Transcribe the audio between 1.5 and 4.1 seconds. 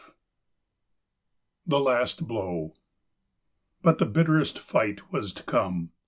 THE LAST BLOW BUT the